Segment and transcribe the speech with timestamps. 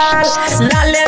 [0.00, 1.04] लाल लाले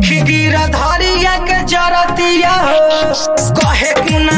[0.00, 1.14] देखी गिरधारी
[1.48, 3.12] के जरतिया हो
[3.60, 4.36] कहे कि ना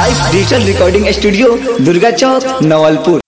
[0.00, 1.48] live digital recording studio
[1.86, 3.18] Durga चौक नवलपुर।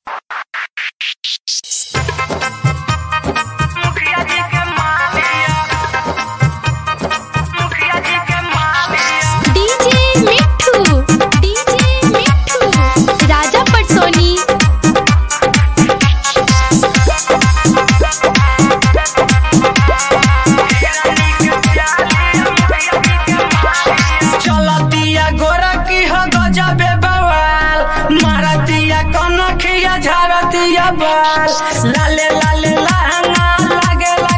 [29.73, 31.49] करिया झरतिया बाल।
[31.93, 34.35] लाले लाले लहंगा लागे ला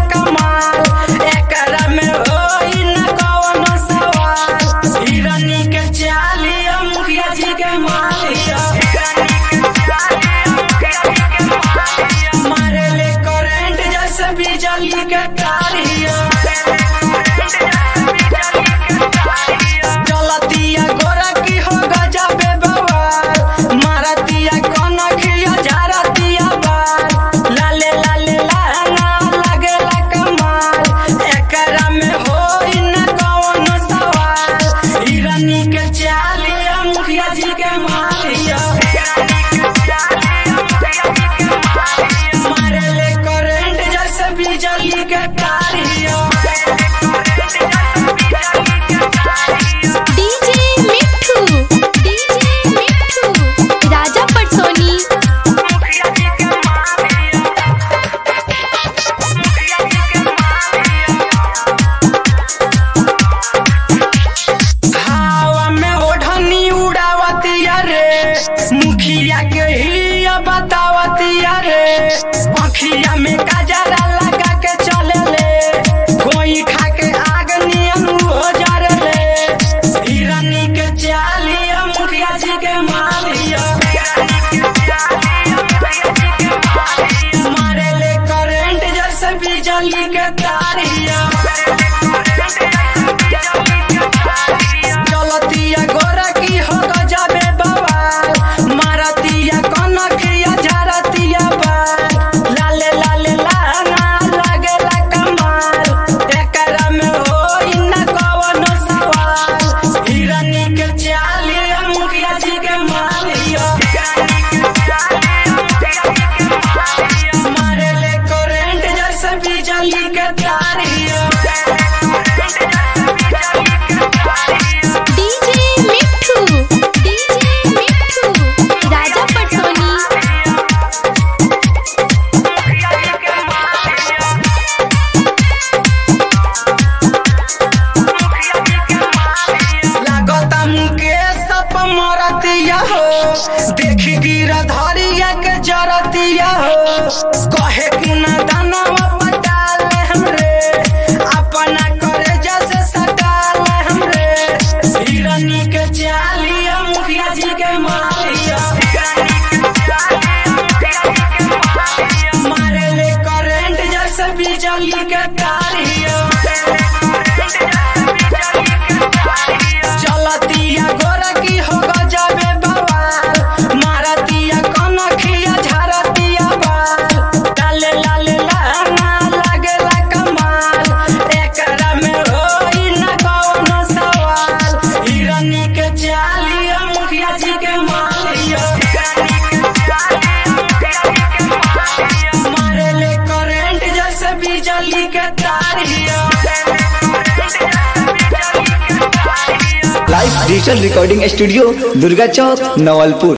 [200.65, 201.65] ऑफिशियल रिकॉर्डिंग स्टूडियो
[202.01, 203.37] दुर्गा चौक नवलपुर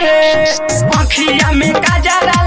[0.00, 0.16] रे
[1.00, 2.40] अखिया में काजरा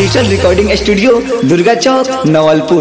[0.00, 1.10] डिजिटल रिकॉर्डिंग स्टूडियो
[1.48, 2.78] दुर्गा चौक नवलपुर